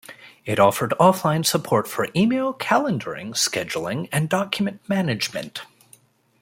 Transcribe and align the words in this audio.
It 0.45 0.59
offered 0.59 0.95
offline 0.99 1.45
support 1.45 1.87
for 1.87 2.07
email, 2.15 2.55
calendaring, 2.55 3.35
scheduling, 3.35 4.09
and 4.11 4.29
document 4.29 4.81
management. 4.89 5.61